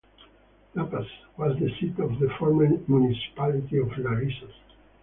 Lappas 0.73 1.05
was 1.37 1.59
the 1.59 1.69
seat 1.79 1.99
of 1.99 2.17
the 2.17 2.27
former 2.39 2.67
municipality 2.87 3.77
of 3.77 3.95
Larissos. 3.99 4.55